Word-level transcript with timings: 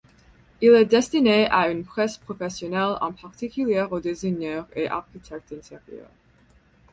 Il 0.61 0.69
est 0.73 0.85
destiné 0.85 1.47
à 1.51 1.69
une 1.69 1.83
presse 1.85 2.17
professionnelle, 2.17 2.97
en 3.01 3.11
particulier 3.11 3.85
aux 3.91 3.99
designers 3.99 4.63
et 4.75 4.87
architectes 4.89 5.53
d'intérieurs. 5.53 6.09